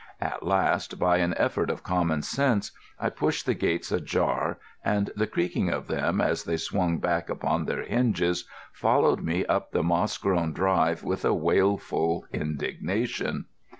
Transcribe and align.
At 0.19 0.41
last, 0.41 0.97
by 0.97 1.17
an 1.17 1.35
effort 1.37 1.69
of 1.69 1.83
common 1.83 2.23
sense, 2.23 2.71
I 2.99 3.11
pushed 3.11 3.45
the 3.45 3.53
gates 3.53 3.91
ajar, 3.91 4.57
and 4.83 5.11
the 5.15 5.27
creaking 5.27 5.69
of 5.69 5.85
them, 5.85 6.19
as 6.19 6.43
they 6.43 6.57
swung 6.57 6.97
back 6.97 7.29
upon 7.29 7.65
their 7.65 7.83
hinges, 7.83 8.47
followed 8.73 9.21
me 9.21 9.45
up 9.45 9.69
the 9.73 9.83
moss 9.83 10.17
grown 10.17 10.53
drive 10.53 11.03
with 11.03 11.23
a 11.23 11.35
wailful 11.35 12.25
indignation. 12.33 13.45